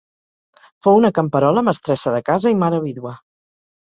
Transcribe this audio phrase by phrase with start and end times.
[0.85, 3.13] Fou una camperola, mestressa de casa i mare vídua.